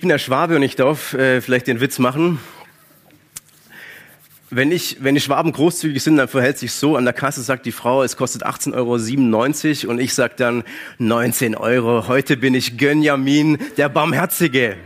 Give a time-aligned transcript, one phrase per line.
[0.00, 2.38] Ich bin der Schwabe und ich darf äh, vielleicht den Witz machen.
[4.48, 7.66] Wenn, ich, wenn die Schwaben großzügig sind, dann verhält sich so, an der Kasse sagt
[7.66, 10.64] die Frau, es kostet 18,97 Euro und ich sage dann
[10.96, 14.78] 19 Euro, heute bin ich Gönjamin, der Barmherzige.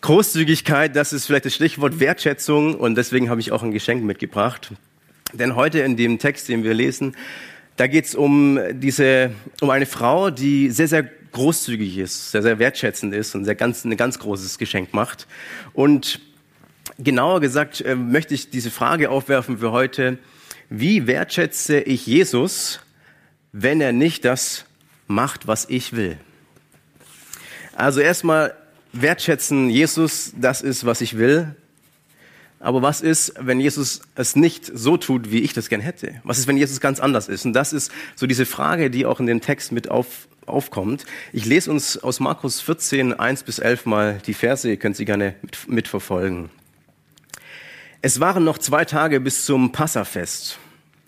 [0.00, 4.70] Großzügigkeit, das ist vielleicht das Stichwort Wertschätzung und deswegen habe ich auch ein Geschenk mitgebracht.
[5.32, 7.16] Denn heute in dem Text, den wir lesen,
[7.76, 8.60] da geht es um
[9.60, 13.84] um eine Frau, die sehr, sehr großzügig ist, sehr, sehr wertschätzend ist und sehr ganz,
[13.84, 15.26] ein ganz großes Geschenk macht.
[15.72, 16.20] Und
[16.98, 20.18] genauer gesagt äh, möchte ich diese Frage aufwerfen für heute.
[20.70, 22.80] Wie wertschätze ich Jesus,
[23.52, 24.64] wenn er nicht das
[25.06, 26.16] macht, was ich will?
[27.74, 28.54] Also erstmal
[28.92, 31.54] wertschätzen Jesus, das ist, was ich will.
[32.58, 36.14] Aber was ist, wenn Jesus es nicht so tut, wie ich das gern hätte?
[36.24, 37.44] Was ist, wenn Jesus ganz anders ist?
[37.44, 41.04] Und das ist so diese Frage, die auch in dem Text mit auf, aufkommt.
[41.32, 45.04] Ich lese uns aus Markus 14, 1 bis 11 mal die Verse, ihr könnt sie
[45.04, 46.50] gerne mit, mitverfolgen.
[48.02, 50.58] Es waren noch zwei Tage bis zum Passafest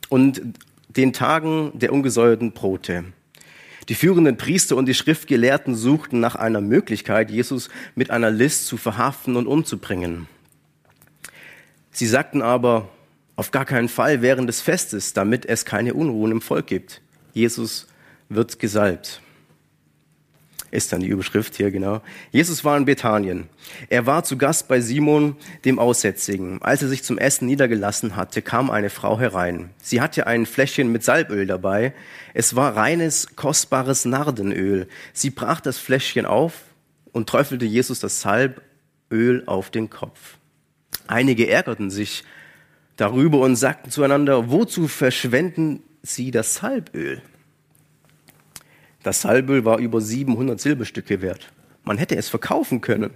[0.09, 0.43] und
[0.89, 3.05] den Tagen der ungesäuerten Brote.
[3.89, 8.77] Die führenden Priester und die Schriftgelehrten suchten nach einer Möglichkeit, Jesus mit einer List zu
[8.77, 10.27] verhaften und umzubringen.
[11.91, 12.89] Sie sagten aber,
[13.37, 17.01] auf gar keinen Fall während des Festes, damit es keine Unruhen im Volk gibt.
[17.33, 17.87] Jesus
[18.29, 19.23] wird gesalbt
[20.71, 22.03] ist dann die Überschrift hier genau.
[22.31, 23.49] Jesus war in Bethanien.
[23.89, 26.61] Er war zu Gast bei Simon, dem Aussätzigen.
[26.63, 29.71] Als er sich zum Essen niedergelassen hatte, kam eine Frau herein.
[29.83, 31.95] Sie hatte ein Fläschchen mit Salböl dabei.
[32.35, 34.89] Es war reines, kostbares Nardenöl.
[35.13, 36.55] Sie brach das Fläschchen auf
[37.13, 40.39] und träufelte Jesus das Salböl auf den Kopf.
[41.07, 42.25] Einige ärgerten sich
[42.97, 47.23] darüber und sagten zueinander, wozu verschwenden Sie das Salböl?
[49.03, 51.53] Das Salböl war über 700 Silberstücke wert.
[51.85, 53.11] Man hätte es verkaufen können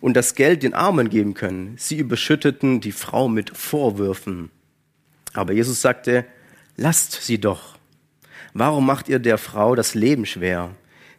[0.00, 1.74] und das Geld den Armen geben können.
[1.78, 4.50] Sie überschütteten die Frau mit Vorwürfen.
[5.32, 6.24] Aber Jesus sagte,
[6.76, 7.76] lasst sie doch.
[8.52, 10.70] Warum macht ihr der Frau das Leben schwer?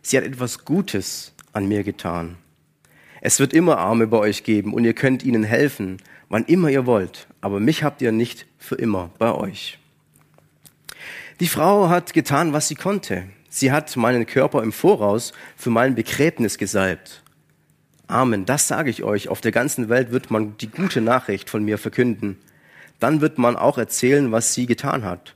[0.01, 2.37] Sie hat etwas Gutes an mir getan.
[3.21, 5.97] Es wird immer Arme bei euch geben und ihr könnt ihnen helfen,
[6.29, 9.79] wann immer ihr wollt, aber mich habt ihr nicht für immer bei euch.
[11.39, 13.23] Die Frau hat getan, was sie konnte.
[13.57, 17.23] Sie hat meinen Körper im Voraus für mein Begräbnis gesalbt.
[18.05, 19.29] Amen, das sage ich euch.
[19.29, 22.37] Auf der ganzen Welt wird man die gute Nachricht von mir verkünden.
[22.99, 25.35] Dann wird man auch erzählen, was sie getan hat.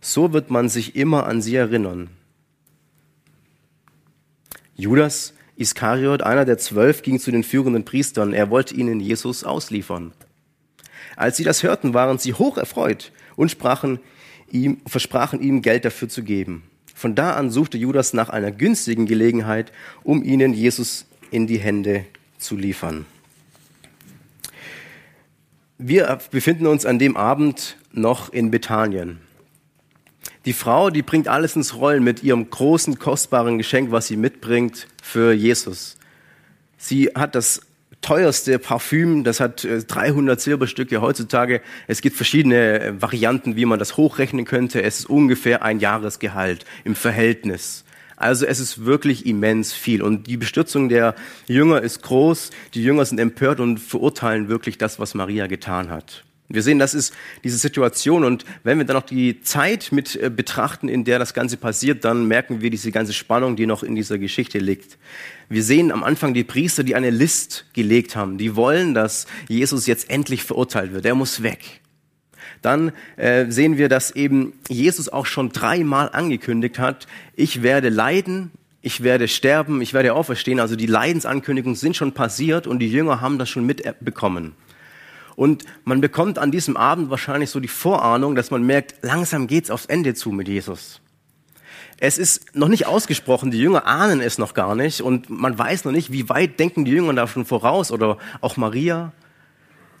[0.00, 2.10] So wird man sich immer an sie erinnern.
[4.76, 8.32] Judas Iskariot, einer der zwölf, ging zu den führenden Priestern.
[8.32, 10.12] Er wollte ihnen Jesus ausliefern.
[11.16, 13.98] Als sie das hörten, waren sie hoch erfreut und sprachen
[14.52, 16.62] ihm, versprachen ihm Geld dafür zu geben.
[16.96, 19.70] Von da an suchte Judas nach einer günstigen Gelegenheit,
[20.02, 22.06] um ihnen Jesus in die Hände
[22.38, 23.04] zu liefern.
[25.76, 29.18] Wir befinden uns an dem Abend noch in Bethanien.
[30.46, 34.86] Die Frau, die bringt alles ins Rollen mit ihrem großen, kostbaren Geschenk, was sie mitbringt
[35.02, 35.98] für Jesus.
[36.78, 37.60] Sie hat das
[38.00, 41.60] teuerste Parfüm, das hat 300 äh, Silberstücke heutzutage.
[41.86, 44.82] Es gibt verschiedene äh, Varianten, wie man das hochrechnen könnte.
[44.82, 47.84] Es ist ungefähr ein Jahresgehalt im Verhältnis.
[48.16, 50.02] Also es ist wirklich immens viel.
[50.02, 51.14] Und die Bestürzung der
[51.46, 52.50] Jünger ist groß.
[52.74, 56.25] Die Jünger sind empört und verurteilen wirklich das, was Maria getan hat.
[56.48, 57.12] Wir sehen, das ist
[57.42, 61.34] diese Situation und wenn wir dann noch die Zeit mit äh, betrachten, in der das
[61.34, 64.96] Ganze passiert, dann merken wir diese ganze Spannung, die noch in dieser Geschichte liegt.
[65.48, 68.38] Wir sehen am Anfang die Priester, die eine List gelegt haben.
[68.38, 71.04] Die wollen, dass Jesus jetzt endlich verurteilt wird.
[71.04, 71.80] Er muss weg.
[72.62, 78.50] Dann äh, sehen wir, dass eben Jesus auch schon dreimal angekündigt hat, ich werde leiden,
[78.82, 80.60] ich werde sterben, ich werde auferstehen.
[80.60, 84.54] Also die Leidensankündigungen sind schon passiert und die Jünger haben das schon mitbekommen.
[85.36, 89.70] Und man bekommt an diesem Abend wahrscheinlich so die Vorahnung, dass man merkt, langsam geht's
[89.70, 91.00] aufs Ende zu mit Jesus.
[91.98, 95.84] Es ist noch nicht ausgesprochen, die Jünger ahnen es noch gar nicht und man weiß
[95.84, 99.12] noch nicht, wie weit denken die Jünger da schon voraus oder auch Maria,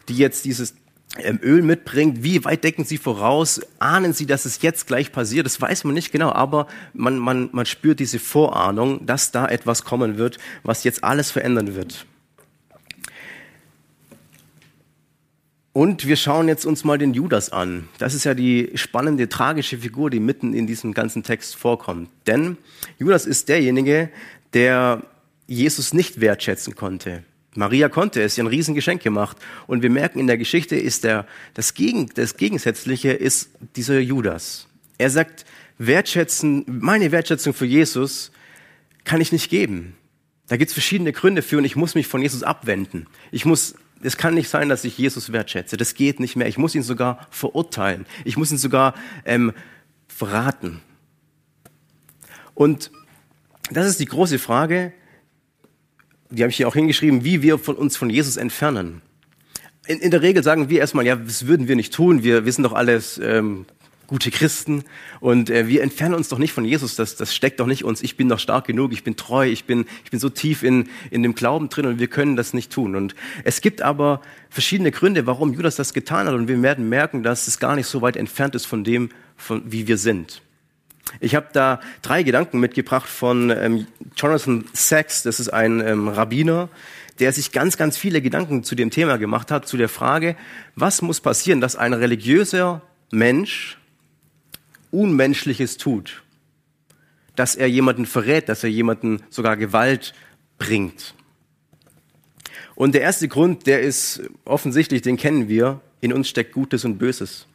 [0.08, 0.74] die jetzt dieses
[1.18, 5.46] ähm, Öl mitbringt, wie weit denken sie voraus, ahnen sie, dass es jetzt gleich passiert,
[5.46, 9.84] das weiß man nicht genau, aber man, man, man spürt diese Vorahnung, dass da etwas
[9.84, 12.06] kommen wird, was jetzt alles verändern wird.
[15.76, 17.86] Und wir schauen jetzt uns mal den Judas an.
[17.98, 22.08] Das ist ja die spannende, tragische Figur, die mitten in diesem ganzen Text vorkommt.
[22.26, 22.56] Denn
[22.98, 24.08] Judas ist derjenige,
[24.54, 25.02] der
[25.46, 27.24] Jesus nicht wertschätzen konnte.
[27.56, 29.36] Maria konnte es, ihr ein Riesengeschenk gemacht.
[29.66, 34.68] Und wir merken in der Geschichte ist der, das, Gegen, das Gegensätzliche ist dieser Judas.
[34.96, 35.44] Er sagt,
[35.76, 38.32] wertschätzen, meine Wertschätzung für Jesus
[39.04, 39.94] kann ich nicht geben.
[40.48, 43.08] Da gibt es verschiedene Gründe für und ich muss mich von Jesus abwenden.
[43.30, 45.76] Ich muss, es kann nicht sein, dass ich Jesus wertschätze.
[45.76, 46.46] Das geht nicht mehr.
[46.48, 48.06] Ich muss ihn sogar verurteilen.
[48.24, 48.94] Ich muss ihn sogar
[49.24, 49.52] ähm,
[50.08, 50.80] verraten.
[52.54, 52.90] Und
[53.70, 54.92] das ist die große Frage,
[56.30, 59.02] die habe ich hier auch hingeschrieben, wie wir von uns von Jesus entfernen.
[59.86, 62.64] In, in der Regel sagen wir erstmal, ja, das würden wir nicht tun, wir, sind
[62.64, 63.66] doch alles ähm,
[64.06, 64.84] gute Christen.
[65.20, 68.02] Und äh, wir entfernen uns doch nicht von Jesus, das, das steckt doch nicht uns,
[68.02, 70.88] ich bin doch stark genug, ich bin treu, ich bin, ich bin so tief in,
[71.10, 72.96] in dem Glauben drin und wir können das nicht tun.
[72.96, 73.14] Und
[73.44, 74.20] es gibt aber
[74.50, 76.34] verschiedene Gründe, warum Judas das getan hat.
[76.34, 79.62] Und wir werden merken, dass es gar nicht so weit entfernt ist von dem, von,
[79.66, 80.42] wie wir sind.
[81.20, 83.86] Ich habe da drei Gedanken mitgebracht von ähm,
[84.16, 86.68] Jonathan Sachs, das ist ein ähm, Rabbiner,
[87.20, 90.36] der sich ganz, ganz viele Gedanken zu dem Thema gemacht hat, zu der Frage,
[90.74, 93.78] was muss passieren, dass ein religiöser Mensch
[94.90, 96.22] Unmenschliches tut,
[97.34, 100.14] dass er jemanden verrät, dass er jemanden sogar Gewalt
[100.58, 101.14] bringt.
[102.74, 106.98] Und der erste Grund, der ist offensichtlich, den kennen wir, in uns steckt Gutes und
[106.98, 107.46] Böses.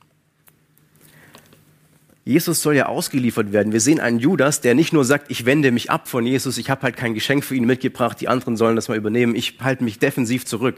[2.24, 3.74] Jesus soll ja ausgeliefert werden.
[3.74, 6.69] Wir sehen einen Judas, der nicht nur sagt, ich wende mich ab von Jesus, ich
[6.69, 9.83] habe halt kein Geschenk für ihn mitgebracht, die anderen sollen das mal übernehmen, ich halte
[9.83, 10.78] mich defensiv zurück.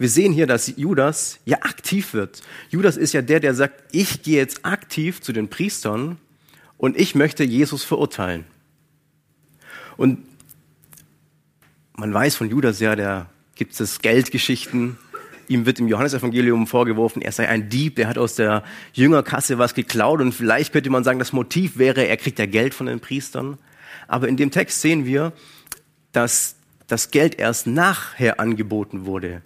[0.00, 2.40] Wir sehen hier, dass Judas ja aktiv wird.
[2.70, 6.16] Judas ist ja der, der sagt, ich gehe jetzt aktiv zu den Priestern
[6.78, 8.46] und ich möchte Jesus verurteilen.
[9.98, 10.20] Und
[11.98, 14.96] man weiß von Judas ja, da gibt es Geldgeschichten,
[15.48, 18.62] Ihm wird im Johannesevangelium vorgeworfen, er sei ein Dieb, der hat aus der
[18.94, 22.72] Jüngerkasse was geklaut und vielleicht könnte man sagen, das Motiv wäre, er kriegt ja Geld
[22.72, 23.58] von den Priestern.
[24.08, 25.32] Aber in dem Text sehen wir,
[26.12, 26.54] dass
[26.86, 29.42] das Geld erst nachher angeboten wurde.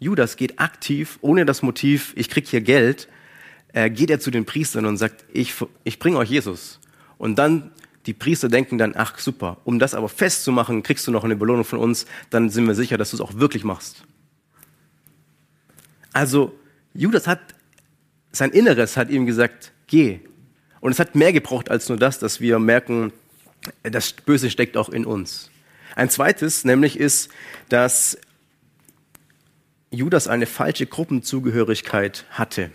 [0.00, 3.08] Judas geht aktiv, ohne das Motiv, ich krieg hier Geld,
[3.72, 5.54] äh, geht er zu den Priestern und sagt, ich,
[5.84, 6.80] ich bringe euch Jesus.
[7.18, 7.72] Und dann,
[8.06, 11.64] die Priester denken dann, ach super, um das aber festzumachen, kriegst du noch eine Belohnung
[11.64, 14.04] von uns, dann sind wir sicher, dass du es auch wirklich machst.
[16.12, 16.58] Also
[16.94, 17.40] Judas hat,
[18.32, 20.20] sein Inneres hat ihm gesagt, geh.
[20.80, 23.12] Und es hat mehr gebraucht als nur das, dass wir merken,
[23.82, 25.50] das Böse steckt auch in uns.
[25.96, 27.30] Ein zweites nämlich ist,
[27.68, 28.18] dass
[29.90, 32.70] Judas eine falsche Gruppenzugehörigkeit hatte.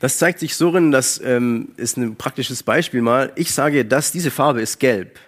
[0.00, 3.32] Das zeigt sich so drin, das ähm, ist ein praktisches Beispiel mal.
[3.36, 5.18] Ich sage, dass diese Farbe ist gelb.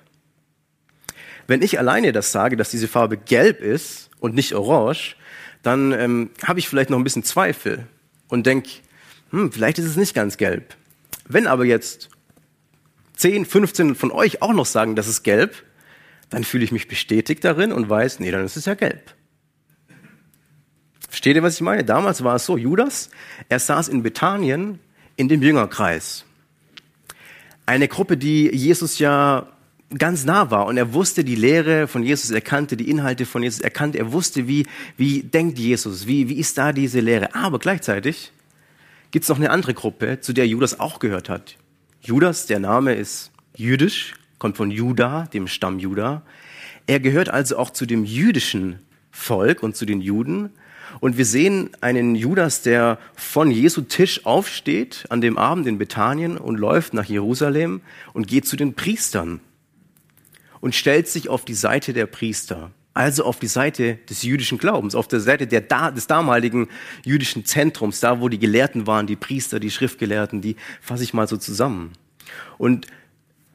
[1.47, 5.17] Wenn ich alleine das sage, dass diese Farbe gelb ist und nicht orange,
[5.63, 7.87] dann ähm, habe ich vielleicht noch ein bisschen Zweifel
[8.29, 8.71] und denke,
[9.31, 10.75] hm, vielleicht ist es nicht ganz gelb.
[11.29, 12.09] Wenn aber jetzt
[13.17, 15.63] 10, 15 von euch auch noch sagen, das ist gelb,
[16.31, 19.15] dann fühle ich mich bestätigt darin und weiß, nee, dann ist es ja gelb.
[21.13, 21.85] Versteht ihr, was ich meine?
[21.85, 23.11] Damals war es so, Judas,
[23.51, 24.79] er saß in Bethanien
[25.17, 26.25] in dem Jüngerkreis.
[27.67, 29.47] Eine Gruppe, die Jesus ja
[29.99, 33.43] ganz nah war und er wusste die Lehre von Jesus, er kannte die Inhalte von
[33.43, 37.35] Jesus, er kannte, er wusste, wie, wie denkt Jesus, wie, wie ist da diese Lehre.
[37.35, 38.33] Aber gleichzeitig
[39.11, 41.59] gibt es noch eine andere Gruppe, zu der Judas auch gehört hat.
[42.01, 46.23] Judas, der Name ist jüdisch, kommt von Juda, dem Stamm Juda.
[46.87, 48.79] Er gehört also auch zu dem jüdischen
[49.11, 50.49] Volk und zu den Juden.
[51.01, 56.37] Und wir sehen einen Judas, der von Jesu Tisch aufsteht an dem Abend in Bethanien
[56.37, 57.81] und läuft nach Jerusalem
[58.13, 59.41] und geht zu den Priestern
[60.61, 64.95] und stellt sich auf die Seite der Priester, also auf die Seite des jüdischen Glaubens,
[64.95, 66.69] auf der Seite der, des damaligen
[67.05, 71.27] jüdischen Zentrums, da wo die Gelehrten waren, die Priester, die Schriftgelehrten, die fasse ich mal
[71.27, 71.93] so zusammen.
[72.59, 72.87] Und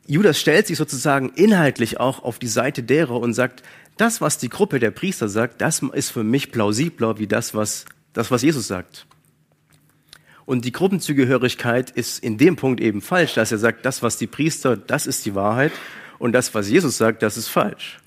[0.05, 3.61] Judas stellt sich sozusagen inhaltlich auch auf die Seite derer und sagt,
[3.97, 7.85] das, was die Gruppe der Priester sagt, das ist für mich plausibler wie das, was,
[8.13, 9.05] das, was Jesus sagt.
[10.45, 14.27] Und die Gruppenzugehörigkeit ist in dem Punkt eben falsch, dass er sagt, das, was die
[14.27, 15.73] Priester, das ist die Wahrheit
[16.19, 17.99] und das, was Jesus sagt, das ist falsch.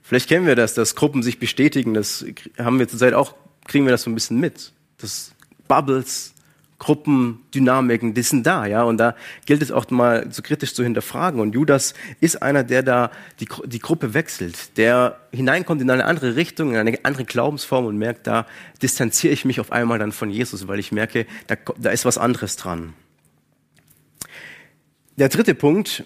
[0.00, 2.24] Vielleicht kennen wir das, dass Gruppen sich bestätigen, das
[2.58, 3.34] haben wir zurzeit auch,
[3.66, 4.72] kriegen wir das so ein bisschen mit.
[4.98, 5.32] Das
[5.68, 6.32] Bubbles,
[6.78, 9.16] Gruppendynamiken, die sind da, ja, und da
[9.46, 11.40] gilt es auch mal so kritisch zu hinterfragen.
[11.40, 16.36] Und Judas ist einer, der da die, die Gruppe wechselt, der hineinkommt in eine andere
[16.36, 18.46] Richtung, in eine andere Glaubensform und merkt, da
[18.82, 22.18] distanziere ich mich auf einmal dann von Jesus, weil ich merke, da, da ist was
[22.18, 22.92] anderes dran.
[25.16, 26.04] Der dritte Punkt,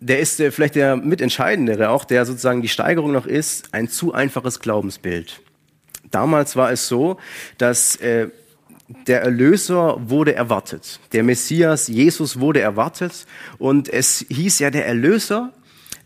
[0.00, 4.12] der ist äh, vielleicht der mitentscheidendere auch, der sozusagen die Steigerung noch ist, ein zu
[4.12, 5.40] einfaches Glaubensbild.
[6.10, 7.18] Damals war es so,
[7.56, 8.30] dass äh,
[9.06, 11.00] der Erlöser wurde erwartet.
[11.12, 13.26] Der Messias, Jesus wurde erwartet.
[13.58, 15.52] Und es hieß ja, der Erlöser,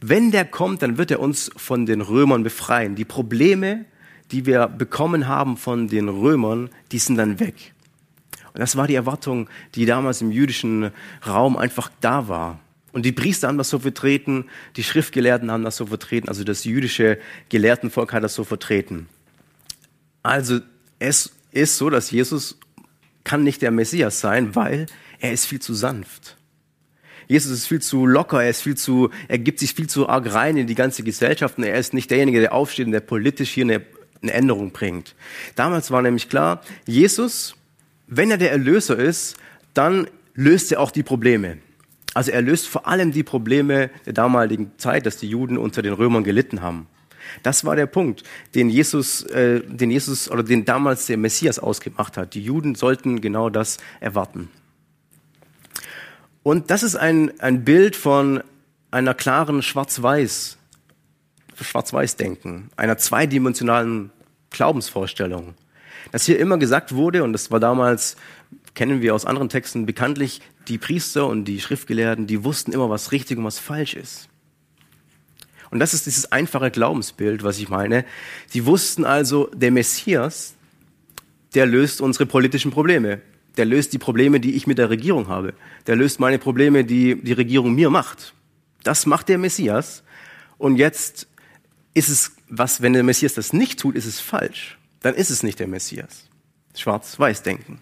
[0.01, 2.95] wenn der kommt, dann wird er uns von den Römern befreien.
[2.95, 3.87] Die Probleme,
[4.31, 7.73] die wir bekommen haben von den Römern, die sind dann weg.
[8.53, 10.91] Und das war die Erwartung, die damals im jüdischen
[11.27, 12.61] Raum einfach da war.
[12.93, 14.45] Und die Priester haben das so vertreten,
[14.77, 19.09] die Schriftgelehrten haben das so vertreten, also das jüdische Gelehrtenvolk hat das so vertreten.
[20.23, 20.61] Also
[21.01, 22.59] es ist so, dass Jesus
[23.25, 24.87] kann nicht der Messias sein, weil
[25.19, 26.37] er ist viel zu sanft.
[27.27, 30.33] Jesus ist viel zu locker, er ist viel zu, er gibt sich viel zu arg
[30.33, 33.51] rein in die ganze Gesellschaft und er ist nicht derjenige, der aufsteht und der politisch
[33.51, 33.83] hier eine,
[34.23, 35.15] eine Änderung bringt.
[35.57, 37.57] Damals war nämlich klar, Jesus,
[38.07, 39.37] wenn er der Erlöser ist,
[39.73, 41.59] dann löst er auch die Probleme.
[42.13, 45.95] Also er löst vor allem die Probleme der damaligen Zeit, dass die Juden unter den
[45.95, 46.87] Römern gelitten haben.
[47.43, 48.23] Das war der Punkt,
[48.55, 52.35] den Jesus, äh, den Jesus oder den damals der Messias ausgemacht hat.
[52.35, 54.51] Die Juden sollten genau das erwarten.
[56.43, 58.43] Und das ist ein, ein Bild von
[58.91, 60.59] einer klaren Schwarz-Weiß,
[61.61, 64.11] Schwarz-Weiß-Denken, einer zweidimensionalen
[64.51, 65.55] Glaubensvorstellung.
[66.13, 68.17] Dass hier immer gesagt wurde, und das war damals,
[68.75, 73.11] kennen wir aus anderen Texten bekanntlich, die Priester und die Schriftgelehrten, die wussten immer, was
[73.13, 74.29] richtig und was falsch ist.
[75.75, 78.05] Und das ist dieses einfache Glaubensbild, was ich meine.
[78.47, 80.55] Sie wussten also, der Messias,
[81.57, 83.21] der löst unsere politischen Probleme.
[83.57, 85.53] Der löst die Probleme, die ich mit der Regierung habe.
[85.89, 88.35] Der löst meine Probleme, die die Regierung mir macht.
[88.85, 90.05] Das macht der Messias.
[90.59, 91.27] Und jetzt
[91.93, 94.79] ist es, was, wenn der Messias das nicht tut, ist es falsch.
[95.01, 96.29] Dann ist es nicht der Messias.
[96.77, 97.81] Schwarz-Weiß denken.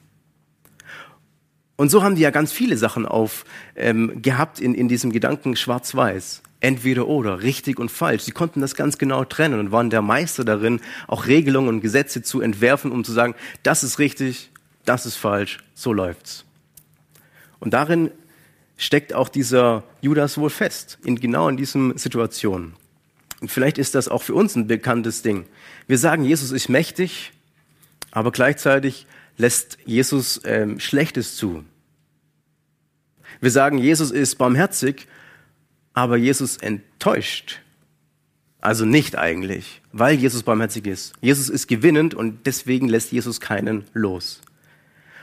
[1.76, 3.44] Und so haben die ja ganz viele Sachen auf
[3.76, 8.22] ähm, gehabt in, in diesem Gedanken Schwarz-Weiß entweder oder, richtig und falsch.
[8.22, 12.22] Sie konnten das ganz genau trennen und waren der Meister darin, auch Regelungen und Gesetze
[12.22, 14.50] zu entwerfen, um zu sagen, das ist richtig,
[14.84, 16.44] das ist falsch, so läuft's.
[17.58, 18.10] Und darin
[18.76, 22.74] steckt auch dieser Judas wohl fest, in genau in diesen Situationen.
[23.40, 25.46] Und vielleicht ist das auch für uns ein bekanntes Ding.
[25.88, 27.32] Wir sagen, Jesus ist mächtig,
[28.12, 31.64] aber gleichzeitig lässt Jesus ähm, Schlechtes zu.
[33.40, 35.08] Wir sagen, Jesus ist barmherzig,
[35.94, 37.60] aber Jesus enttäuscht.
[38.60, 41.14] Also nicht eigentlich, weil Jesus barmherzig ist.
[41.20, 44.40] Jesus ist gewinnend und deswegen lässt Jesus keinen los.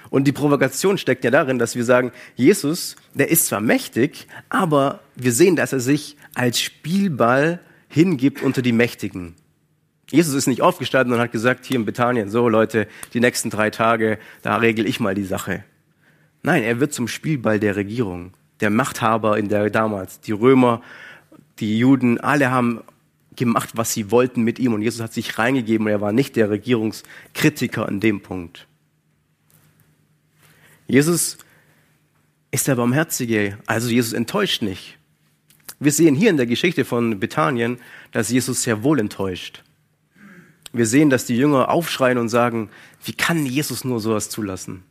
[0.10, 5.00] Und die Provokation steckt ja darin, dass wir sagen, Jesus, der ist zwar mächtig, aber
[5.16, 9.36] wir sehen, dass er sich als Spielball hingibt unter die Mächtigen.
[10.12, 13.70] Jesus ist nicht aufgestanden und hat gesagt, hier in Bethanien, so Leute, die nächsten drei
[13.70, 15.64] Tage, da regel ich mal die Sache.
[16.42, 20.20] Nein, er wird zum Spielball der Regierung der Machthaber in der damals.
[20.22, 20.82] Die Römer,
[21.60, 22.82] die Juden, alle haben
[23.36, 26.36] gemacht, was sie wollten mit ihm und Jesus hat sich reingegeben und er war nicht
[26.36, 28.68] der Regierungskritiker an dem Punkt.
[30.88, 31.38] Jesus
[32.52, 34.98] ist der Barmherzige, also Jesus enttäuscht nicht.
[35.80, 37.78] Wir sehen hier in der Geschichte von Bethanien,
[38.12, 39.64] dass Jesus sehr wohl enttäuscht.
[40.74, 42.70] Wir sehen, dass die Jünger aufschreien und sagen,
[43.06, 44.84] wie kann Jesus nur sowas zulassen?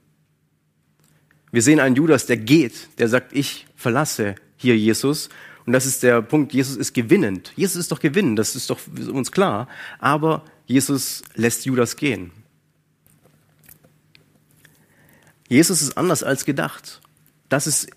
[1.51, 5.29] Wir sehen einen Judas, der geht, der sagt, ich verlasse hier Jesus.
[5.67, 7.53] Und das ist der Punkt, Jesus ist gewinnend.
[7.57, 8.81] Jesus ist doch gewinnend, das ist doch
[9.13, 9.69] uns klar.
[9.99, 12.33] Aber Jesus lässt Judas gehen.
[15.49, 17.01] Jesus ist anders als gedacht.
[17.49, 17.89] Das ist,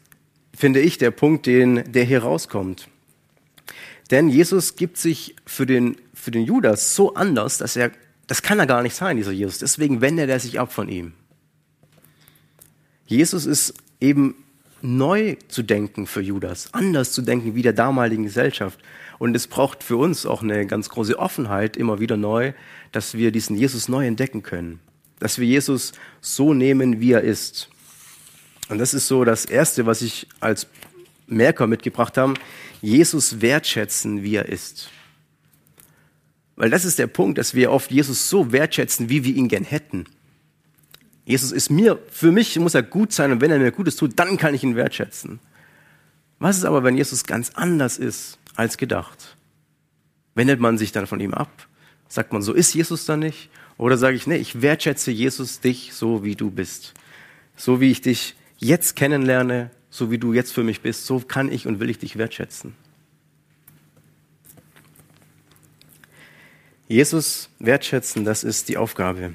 [0.55, 2.87] finde ich, der Punkt, den, der hier rauskommt.
[4.09, 7.91] Denn Jesus gibt sich für den, für den Judas so anders, dass er,
[8.27, 9.59] das kann er gar nicht sein, dieser Jesus.
[9.59, 11.13] Deswegen wendet er sich ab von ihm.
[13.11, 14.35] Jesus ist eben
[14.81, 18.79] neu zu denken für Judas, anders zu denken wie der damaligen Gesellschaft.
[19.19, 22.53] Und es braucht für uns auch eine ganz große Offenheit immer wieder neu,
[22.93, 24.79] dass wir diesen Jesus neu entdecken können.
[25.19, 25.91] Dass wir Jesus
[26.21, 27.67] so nehmen, wie er ist.
[28.69, 30.67] Und das ist so das Erste, was ich als
[31.27, 32.35] Merker mitgebracht habe.
[32.81, 34.89] Jesus wertschätzen, wie er ist.
[36.55, 39.65] Weil das ist der Punkt, dass wir oft Jesus so wertschätzen, wie wir ihn gern
[39.65, 40.05] hätten.
[41.25, 44.17] Jesus ist mir, für mich muss er gut sein und wenn er mir Gutes tut,
[44.17, 45.39] dann kann ich ihn wertschätzen.
[46.39, 49.37] Was ist aber, wenn Jesus ganz anders ist als gedacht?
[50.33, 51.67] Wendet man sich dann von ihm ab?
[52.07, 53.49] Sagt man, so ist Jesus dann nicht?
[53.77, 56.93] Oder sage ich, nee, ich wertschätze Jesus dich so, wie du bist.
[57.55, 61.51] So wie ich dich jetzt kennenlerne, so wie du jetzt für mich bist, so kann
[61.51, 62.73] ich und will ich dich wertschätzen.
[66.87, 69.33] Jesus wertschätzen, das ist die Aufgabe.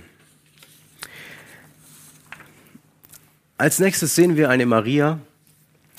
[3.58, 5.18] Als nächstes sehen wir eine Maria,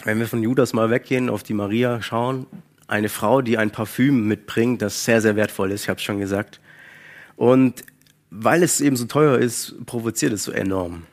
[0.04, 2.46] wenn wir von Judas mal weggehen, auf die Maria schauen,
[2.88, 6.20] eine Frau, die ein Parfüm mitbringt, das sehr, sehr wertvoll ist, ich habe es schon
[6.20, 6.60] gesagt.
[7.36, 7.84] Und
[8.30, 11.08] weil es eben so teuer ist, provoziert es so enorm.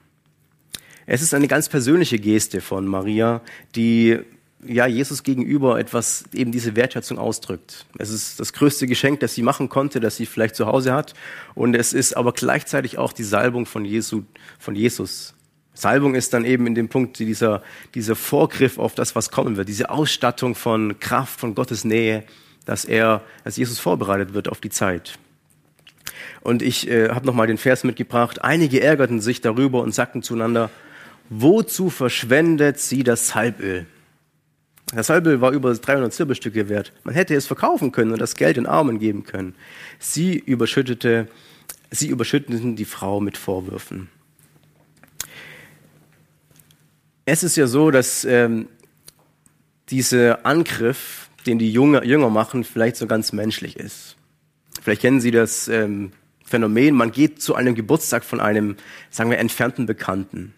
[1.07, 3.41] Es ist eine ganz persönliche Geste von Maria,
[3.75, 4.19] die
[4.67, 7.87] ja, Jesus gegenüber etwas, eben diese Wertschätzung ausdrückt.
[7.99, 11.15] Es ist das größte Geschenk, das sie machen konnte, das sie vielleicht zu Hause hat.
[11.55, 14.25] Und es ist aber gleichzeitig auch die Salbung von, Jesu,
[14.59, 15.34] von Jesus.
[15.75, 17.63] Salbung ist dann eben in dem Punkt dieser,
[17.95, 22.25] dieser Vorgriff auf das, was kommen wird, diese Ausstattung von Kraft, von Gottes Nähe,
[22.65, 25.19] dass er, dass Jesus vorbereitet wird auf die Zeit.
[26.41, 28.45] Und ich äh, habe nochmal den Vers mitgebracht.
[28.45, 30.71] Einige ärgerten sich darüber und sagten zueinander,
[31.29, 33.87] wozu verschwendet sie das Salböl?
[34.95, 36.93] Das Salböl war über 300 Silberstücke wert.
[37.03, 39.55] Man hätte es verkaufen können und das Geld den Armen geben können.
[39.99, 41.27] Sie überschüttete,
[41.91, 44.09] sie überschütteten die Frau mit Vorwürfen.
[47.27, 48.69] Es ist ja so, dass ähm,
[49.89, 54.17] dieser Angriff, den die Jünger, Jünger machen, vielleicht so ganz menschlich ist.
[54.83, 56.13] Vielleicht kennen Sie das ähm,
[56.45, 58.77] Phänomen, man geht zu einem Geburtstag von einem,
[59.11, 60.53] sagen wir, entfernten Bekannten.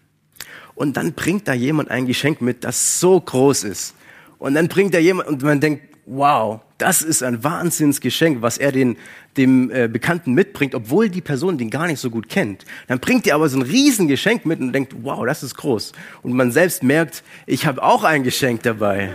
[0.75, 3.95] Und dann bringt da jemand ein Geschenk mit, das so groß ist.
[4.37, 8.71] Und dann bringt da jemand, und man denkt, wow, das ist ein Wahnsinnsgeschenk, was er
[8.71, 8.97] den,
[9.35, 12.65] dem äh, Bekannten mitbringt, obwohl die Person den gar nicht so gut kennt.
[12.87, 15.91] Dann bringt er aber so ein Riesengeschenk mit und denkt, wow, das ist groß.
[16.23, 19.13] Und man selbst merkt, ich habe auch ein Geschenk dabei.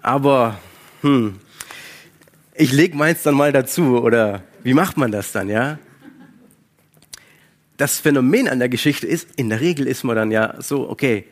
[0.00, 0.58] Aber,
[1.02, 1.38] hm,
[2.54, 5.78] ich leg meins dann mal dazu oder wie macht man das dann, ja?
[7.76, 11.24] Das Phänomen an der Geschichte ist, in der Regel ist man dann ja so, okay,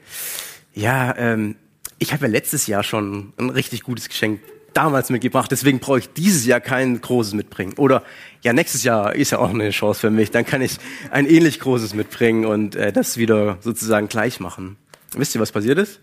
[0.74, 1.54] ja, ähm,
[2.02, 4.40] ich habe ja letztes Jahr schon ein richtig gutes Geschenk
[4.74, 7.74] damals mitgebracht, deswegen brauche ich dieses Jahr kein großes mitbringen.
[7.76, 8.02] Oder
[8.42, 10.78] ja, nächstes Jahr ist ja auch eine Chance für mich, dann kann ich
[11.12, 14.76] ein ähnlich großes mitbringen und äh, das wieder sozusagen gleich machen.
[15.14, 16.00] Wisst ihr, was passiert ist?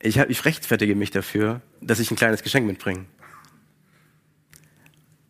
[0.00, 3.06] Ich, hab, ich rechtfertige mich dafür, dass ich ein kleines Geschenk mitbringe.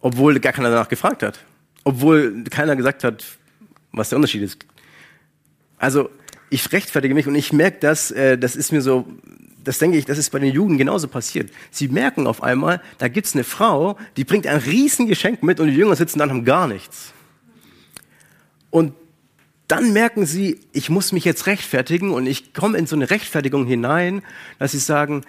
[0.01, 1.38] Obwohl gar keiner danach gefragt hat.
[1.85, 3.25] Obwohl keiner gesagt hat,
[3.93, 4.67] was der Unterschied ist.
[5.79, 6.11] Also
[6.51, 9.07] ich rechtfertige mich und ich merke das, äh, das ist mir so
[9.64, 11.50] das denke ich, das ist bei den Juden genauso passiert.
[11.70, 15.74] Sie merken auf einmal, da gibt's eine Frau, die bringt ein Riesengeschenk mit und die
[15.74, 17.12] Jünger sitzen dann haben gar nichts.
[18.70, 18.92] Und
[19.68, 23.66] dann merken sie, ich muss mich jetzt rechtfertigen und ich komme in so eine Rechtfertigung
[23.66, 24.22] hinein,
[24.59, 25.22] dass sie sagen,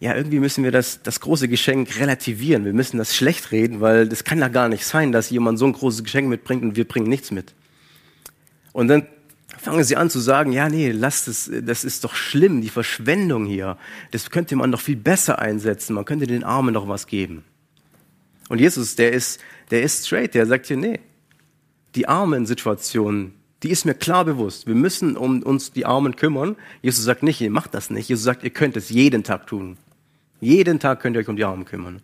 [0.00, 2.64] ja, irgendwie müssen wir das, das große Geschenk relativieren.
[2.64, 5.66] Wir müssen das schlecht reden, weil das kann ja gar nicht sein, dass jemand so
[5.66, 7.54] ein großes Geschenk mitbringt und wir bringen nichts mit.
[8.72, 9.06] Und dann
[9.56, 13.46] fangen sie an zu sagen, ja, nee, lasst es, das ist doch schlimm, die Verschwendung
[13.46, 13.78] hier.
[14.10, 15.94] Das könnte man doch viel besser einsetzen.
[15.94, 17.44] Man könnte den Armen doch was geben.
[18.48, 21.00] Und Jesus, der ist, der ist straight, der sagt hier, nee,
[21.94, 23.32] die armen Situation,
[23.62, 24.66] die ist mir klar bewusst.
[24.66, 26.56] Wir müssen um uns die Armen kümmern.
[26.82, 28.08] Jesus sagt nicht, ihr macht das nicht.
[28.08, 29.76] Jesus sagt, ihr könnt es jeden Tag tun.
[30.40, 32.00] Jeden Tag könnt ihr euch um die Armen kümmern.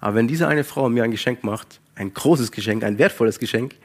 [0.00, 3.76] Aber wenn diese eine Frau mir ein Geschenk macht, ein großes Geschenk, ein wertvolles Geschenk,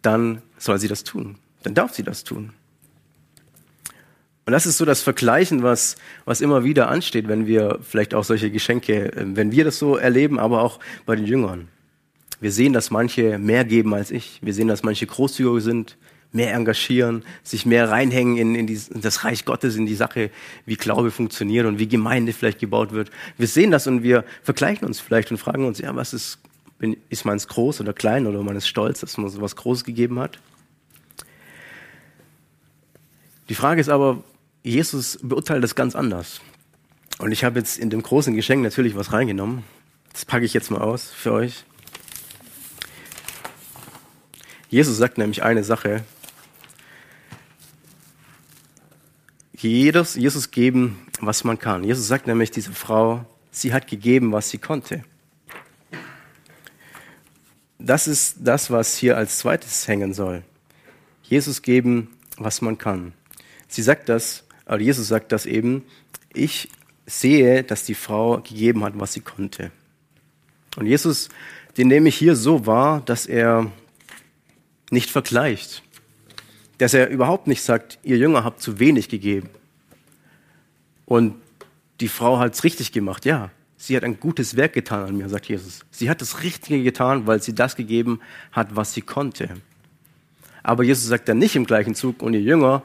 [0.00, 2.52] dann soll sie das tun dann darf sie das tun.
[4.46, 8.24] Und das ist so das Vergleichen, was, was immer wieder ansteht, wenn wir vielleicht auch
[8.24, 11.68] solche Geschenke, ähm, wenn wir das so erleben, aber auch bei den Jüngern.
[12.40, 14.40] Wir sehen, dass manche mehr geben als ich.
[14.42, 15.96] Wir sehen, dass manche großzügiger sind,
[16.32, 20.30] mehr engagieren, sich mehr reinhängen in, in, die, in das Reich Gottes, in die Sache,
[20.64, 23.10] wie Glaube funktioniert und wie Gemeinde vielleicht gebaut wird.
[23.36, 26.38] Wir sehen das und wir vergleichen uns vielleicht und fragen uns, ja, was ist,
[27.08, 30.18] ist meins groß oder klein oder man ist stolz, dass man so was Großes gegeben
[30.18, 30.38] hat?
[33.50, 34.22] Die Frage ist aber,
[34.62, 36.40] Jesus beurteilt das ganz anders.
[37.18, 39.64] Und ich habe jetzt in dem großen Geschenk natürlich was reingenommen.
[40.12, 41.64] Das packe ich jetzt mal aus für euch.
[44.68, 46.04] Jesus sagt nämlich eine Sache.
[49.52, 51.82] Jedes, Jesus geben, was man kann.
[51.82, 55.02] Jesus sagt nämlich, diese Frau, sie hat gegeben, was sie konnte.
[57.80, 60.44] Das ist das, was hier als zweites hängen soll.
[61.24, 63.12] Jesus geben, was man kann.
[63.70, 65.84] Sie sagt das, oder Jesus sagt das eben,
[66.34, 66.68] ich
[67.06, 69.70] sehe, dass die Frau gegeben hat, was sie konnte.
[70.76, 71.28] Und Jesus,
[71.76, 73.70] den nehme ich hier so wahr, dass er
[74.90, 75.82] nicht vergleicht.
[76.78, 79.50] Dass er überhaupt nicht sagt, ihr Jünger habt zu wenig gegeben.
[81.06, 81.36] Und
[82.00, 83.50] die Frau hat es richtig gemacht, ja.
[83.76, 85.80] Sie hat ein gutes Werk getan an mir, sagt Jesus.
[85.92, 89.48] Sie hat das Richtige getan, weil sie das gegeben hat, was sie konnte.
[90.62, 92.82] Aber Jesus sagt dann nicht im gleichen Zug, und ihr Jünger,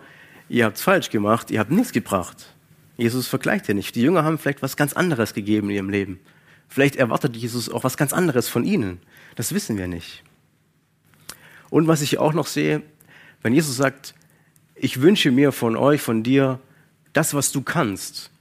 [0.50, 2.54] ihr habt falsch gemacht, ihr habt nichts gebracht.
[2.98, 3.96] Jesus vergleicht hier nicht.
[3.96, 6.20] Die Jünger haben vielleicht was ganz anderes gegeben in ihrem Leben.
[6.68, 9.00] Vielleicht erwartet Jesus auch was ganz anderes von ihnen.
[9.36, 10.24] Das wissen wir nicht.
[11.70, 12.82] Und was ich auch noch sehe,
[13.42, 14.16] wenn Jesus sagt,
[14.76, 16.60] ich wünsche mir von euch, von dir,
[17.14, 18.32] das, was du kannst,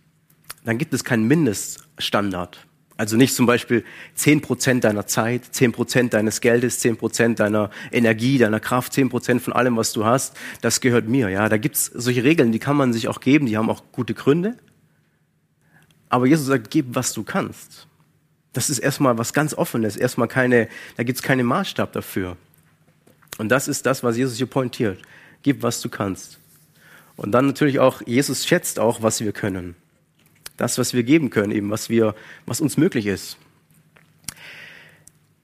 [0.65, 2.67] dann gibt es keinen Mindeststandard.
[2.97, 7.71] Also nicht zum Beispiel zehn Prozent deiner Zeit, zehn Prozent deines Geldes, zehn Prozent deiner
[7.91, 11.29] Energie, deiner Kraft, zehn Prozent von allem, was du hast, das gehört mir.
[11.29, 14.15] Ja, da gibt's solche Regeln, die kann man sich auch geben, die haben auch gute
[14.15, 14.57] Gründe.
[16.09, 17.89] Aber Jesus sagt, gib, was du kannst.
[18.53, 22.37] Das ist erstmal was ganz Offenes, erstmal keine, da gibt's keinen Maßstab dafür.
[23.39, 25.03] Und das ist das, was Jesus hier pointiert.
[25.43, 26.39] Gib, was du kannst.
[27.17, 29.75] Und dann natürlich auch, Jesus schätzt auch, was wir können
[30.57, 32.15] das, was wir geben können, eben was wir,
[32.47, 33.39] was uns möglich ist.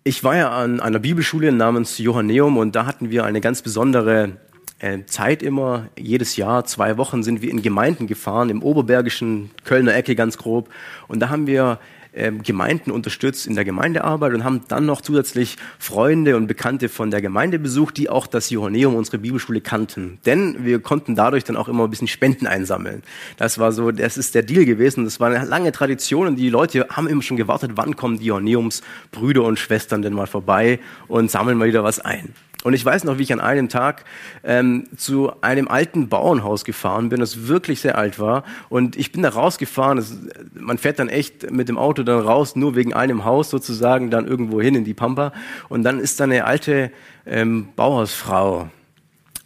[0.02, 4.38] Ich war ja an einer Bibelschule namens Johanneum und da hatten wir eine ganz besondere
[4.78, 5.88] äh, Zeit immer.
[5.98, 10.70] Jedes Jahr, zwei Wochen sind wir in Gemeinden gefahren, im oberbergischen Kölner Ecke ganz grob.
[11.06, 11.78] Und da haben wir
[12.14, 17.10] ähm, Gemeinden unterstützt in der Gemeindearbeit und haben dann noch zusätzlich Freunde und Bekannte von
[17.10, 20.18] der Gemeinde besucht, die auch das Johanneum, unsere Bibelschule, kannten.
[20.26, 23.02] Denn wir konnten dadurch dann auch immer ein bisschen Spenden einsammeln.
[23.36, 25.04] Das war so, das ist der Deal gewesen.
[25.04, 28.26] Das war eine lange Tradition und die Leute haben immer schon gewartet, wann kommen die
[28.26, 32.34] Johanneumsbrüder und Schwestern denn mal vorbei und sammeln mal wieder was ein.
[32.62, 34.04] Und ich weiß noch, wie ich an einem Tag
[34.44, 38.44] ähm, zu einem alten Bauernhaus gefahren bin, das wirklich sehr alt war.
[38.68, 39.96] Und ich bin da rausgefahren.
[39.96, 40.16] Das,
[40.52, 44.26] man fährt dann echt mit dem Auto dann raus, nur wegen einem Haus sozusagen, dann
[44.26, 45.32] irgendwo hin in die Pampa.
[45.68, 46.90] Und dann ist da eine alte
[47.24, 48.68] ähm, Bauhausfrau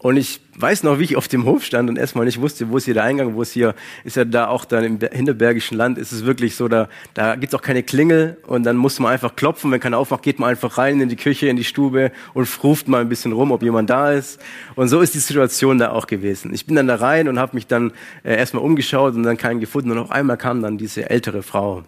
[0.04, 2.76] und ich weiß noch, wie ich auf dem Hof stand und erstmal nicht wusste, wo
[2.76, 5.98] ist hier der Eingang, wo ist hier, ist ja da auch dann im hinterbergischen Land,
[5.98, 9.36] ist es wirklich so, da, da gibt's auch keine Klingel und dann muss man einfach
[9.36, 12.48] klopfen, wenn keiner aufmacht, geht man einfach rein in die Küche, in die Stube und
[12.62, 14.40] ruft mal ein bisschen rum, ob jemand da ist.
[14.74, 16.54] Und so ist die Situation da auch gewesen.
[16.54, 19.60] Ich bin dann da rein und habe mich dann äh, erstmal umgeschaut und dann keinen
[19.60, 21.84] gefunden und auf einmal kam dann diese ältere Frau.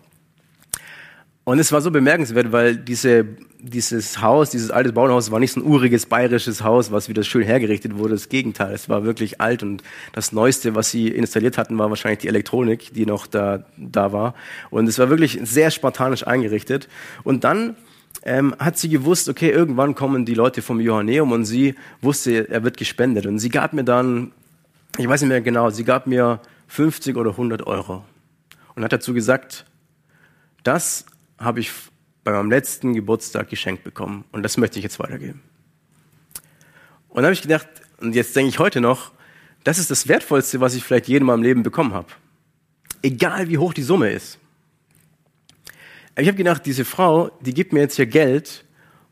[1.49, 3.25] Und es war so bemerkenswert, weil diese,
[3.61, 7.45] dieses Haus, dieses alte Bauernhaus war nicht so ein uriges bayerisches Haus, was wieder schön
[7.45, 8.15] hergerichtet wurde.
[8.15, 12.19] Das Gegenteil, es war wirklich alt und das Neueste, was sie installiert hatten, war wahrscheinlich
[12.19, 14.35] die Elektronik, die noch da, da war.
[14.71, 16.89] Und es war wirklich sehr spartanisch eingerichtet.
[17.23, 17.77] Und dann
[18.25, 22.65] ähm, hat sie gewusst, okay, irgendwann kommen die Leute vom Johanneum und sie wusste, er
[22.65, 23.25] wird gespendet.
[23.25, 24.33] Und sie gab mir dann,
[24.99, 28.03] ich weiß nicht mehr genau, sie gab mir 50 oder 100 Euro.
[28.75, 29.65] Und hat dazu gesagt,
[30.65, 31.07] das
[31.39, 31.71] habe ich
[32.25, 35.43] bei meinem letzten Geburtstag geschenkt bekommen und das möchte ich jetzt weitergeben.
[37.09, 37.69] Und dann habe ich gedacht,
[38.01, 39.13] und jetzt denke ich heute noch,
[39.65, 42.09] das ist das Wertvollste, was ich vielleicht jedem in meinem Leben bekommen habe.
[43.03, 44.39] Egal wie hoch die Summe ist.
[46.19, 48.65] Ich habe gedacht, diese Frau, die gibt mir jetzt hier Geld,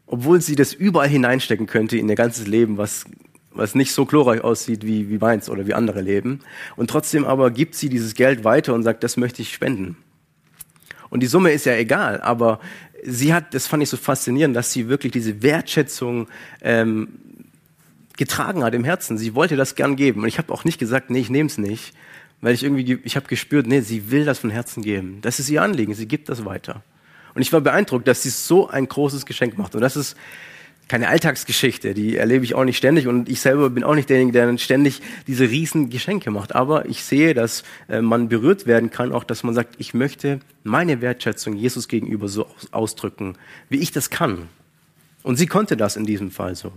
[0.06, 3.04] obwohl sie das überall hineinstecken könnte in ihr ganzes Leben, was,
[3.50, 6.40] was nicht so glorreich aussieht wie, wie meins oder wie andere Leben.
[6.76, 9.96] Und trotzdem aber gibt sie dieses Geld weiter und sagt, das möchte ich spenden.
[11.14, 12.58] Und die Summe ist ja egal, aber
[13.04, 16.26] sie hat, das fand ich so faszinierend, dass sie wirklich diese Wertschätzung
[16.60, 17.08] ähm,
[18.16, 19.16] getragen hat im Herzen.
[19.16, 20.22] Sie wollte das gern geben.
[20.22, 21.94] Und ich habe auch nicht gesagt, nee, ich nehme es nicht,
[22.40, 25.20] weil ich irgendwie, ich habe gespürt, nee, sie will das von Herzen geben.
[25.22, 26.82] Das ist ihr Anliegen, sie gibt das weiter.
[27.36, 29.76] Und ich war beeindruckt, dass sie so ein großes Geschenk macht.
[29.76, 30.16] Und das ist
[30.88, 34.32] keine Alltagsgeschichte, die erlebe ich auch nicht ständig und ich selber bin auch nicht derjenige,
[34.32, 36.54] der dann ständig diese riesen Geschenke macht.
[36.54, 40.40] Aber ich sehe, dass äh, man berührt werden kann, auch dass man sagt, ich möchte
[40.62, 43.36] meine Wertschätzung Jesus gegenüber so ausdrücken,
[43.68, 44.48] wie ich das kann.
[45.22, 46.72] Und sie konnte das in diesem Fall so.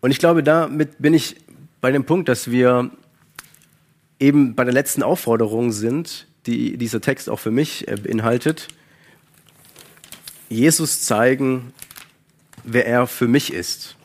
[0.00, 1.36] Und ich glaube, damit bin ich
[1.80, 2.90] bei dem Punkt, dass wir
[4.18, 8.68] eben bei der letzten Aufforderung sind, die dieser Text auch für mich äh, beinhaltet.
[10.48, 11.72] Jesus zeigen,
[12.66, 13.96] wer er für mich ist.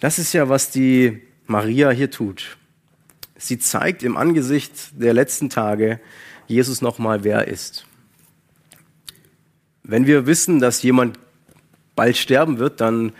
[0.00, 2.56] Das ist ja, was die Maria hier tut.
[3.36, 6.00] Sie zeigt im Angesicht der letzten Tage
[6.46, 7.86] Jesus nochmal, wer er ist.
[9.82, 11.18] Wenn wir wissen, dass jemand
[11.96, 13.12] bald sterben wird, dann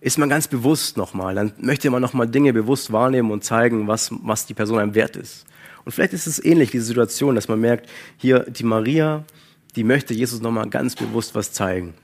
[0.00, 1.34] ist man ganz bewusst nochmal.
[1.34, 5.16] Dann möchte man nochmal Dinge bewusst wahrnehmen und zeigen, was, was die Person einem wert
[5.16, 5.44] ist.
[5.84, 9.24] Und vielleicht ist es ähnlich, diese Situation, dass man merkt, hier die Maria,
[9.74, 11.94] die möchte Jesus nochmal ganz bewusst was zeigen.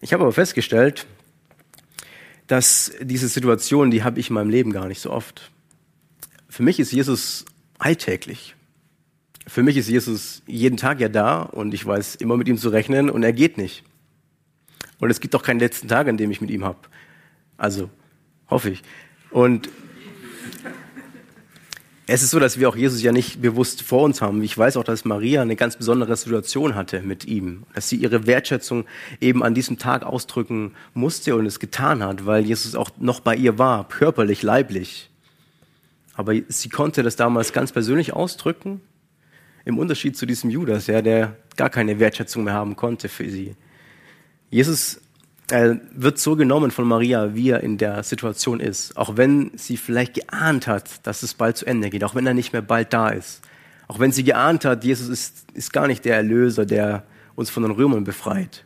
[0.00, 1.06] Ich habe aber festgestellt,
[2.46, 5.50] dass diese Situation, die habe ich in meinem Leben gar nicht so oft.
[6.48, 7.44] Für mich ist Jesus
[7.78, 8.54] alltäglich.
[9.46, 12.68] Für mich ist Jesus jeden Tag ja da und ich weiß immer mit ihm zu
[12.68, 13.84] rechnen und er geht nicht.
[14.98, 16.78] Und es gibt auch keinen letzten Tag, an dem ich mit ihm habe.
[17.56, 17.90] Also
[18.48, 18.82] hoffe ich.
[19.30, 19.68] Und
[22.08, 24.40] es ist so, dass wir auch Jesus ja nicht bewusst vor uns haben.
[24.42, 28.26] Ich weiß auch, dass Maria eine ganz besondere Situation hatte mit ihm, dass sie ihre
[28.26, 28.84] Wertschätzung
[29.20, 33.34] eben an diesem Tag ausdrücken musste und es getan hat, weil Jesus auch noch bei
[33.34, 35.10] ihr war, körperlich, leiblich.
[36.14, 38.80] Aber sie konnte das damals ganz persönlich ausdrücken,
[39.64, 43.56] im Unterschied zu diesem Judas, ja, der gar keine Wertschätzung mehr haben konnte für sie.
[44.48, 45.00] Jesus
[45.48, 48.96] er wird so genommen von Maria, wie er in der Situation ist.
[48.96, 52.34] Auch wenn sie vielleicht geahnt hat, dass es bald zu Ende geht, auch wenn er
[52.34, 53.42] nicht mehr bald da ist.
[53.88, 57.04] Auch wenn sie geahnt hat, Jesus ist, ist gar nicht der Erlöser, der
[57.36, 58.64] uns von den Römern befreit.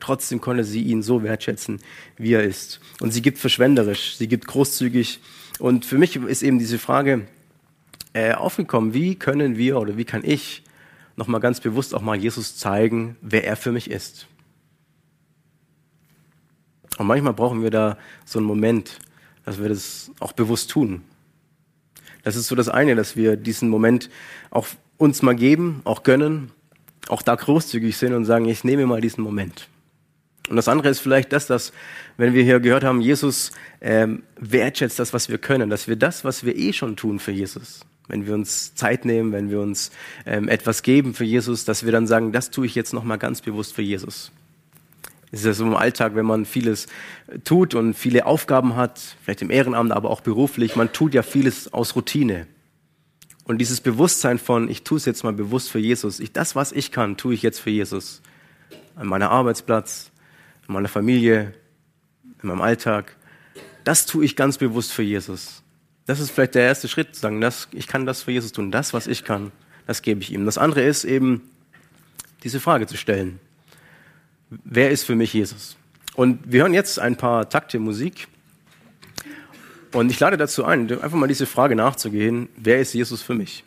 [0.00, 1.80] Trotzdem konnte sie ihn so wertschätzen,
[2.16, 2.80] wie er ist.
[3.00, 5.20] Und sie gibt verschwenderisch, sie gibt großzügig.
[5.58, 7.26] Und für mich ist eben diese Frage
[8.14, 10.62] äh, aufgekommen, wie können wir oder wie kann ich
[11.16, 14.26] nochmal ganz bewusst auch mal Jesus zeigen, wer er für mich ist.
[16.98, 18.98] Und manchmal brauchen wir da so einen Moment,
[19.44, 21.02] dass wir das auch bewusst tun.
[22.22, 24.08] Das ist so das eine, dass wir diesen Moment
[24.50, 26.50] auch uns mal geben, auch gönnen,
[27.08, 29.68] auch da großzügig sind und sagen, ich nehme mal diesen Moment.
[30.48, 31.72] Und das andere ist vielleicht das, dass,
[32.16, 36.24] wenn wir hier gehört haben, Jesus ähm, wertschätzt das, was wir können, dass wir das,
[36.24, 39.90] was wir eh schon tun für Jesus, wenn wir uns Zeit nehmen, wenn wir uns
[40.26, 43.40] ähm, etwas geben für Jesus, dass wir dann sagen, das tue ich jetzt nochmal ganz
[43.40, 44.32] bewusst für Jesus.
[45.34, 46.86] Es ist ja so im Alltag, wenn man vieles
[47.42, 51.72] tut und viele Aufgaben hat, vielleicht im Ehrenamt, aber auch beruflich, man tut ja vieles
[51.72, 52.46] aus Routine.
[53.42, 56.70] Und dieses Bewusstsein von, ich tue es jetzt mal bewusst für Jesus, ich, das, was
[56.70, 58.22] ich kann, tue ich jetzt für Jesus.
[58.94, 60.12] An meinem Arbeitsplatz,
[60.68, 61.52] in meiner Familie,
[62.40, 63.16] in meinem Alltag.
[63.82, 65.64] Das tue ich ganz bewusst für Jesus.
[66.06, 68.70] Das ist vielleicht der erste Schritt, zu sagen, das, ich kann das für Jesus tun.
[68.70, 69.50] Das, was ich kann,
[69.88, 70.44] das gebe ich ihm.
[70.44, 71.40] Das andere ist eben,
[72.44, 73.40] diese Frage zu stellen.
[74.64, 75.76] Wer ist für mich Jesus?
[76.14, 78.28] Und wir hören jetzt ein paar Takte Musik.
[79.92, 83.64] Und ich lade dazu ein, einfach mal diese Frage nachzugehen, wer ist Jesus für mich?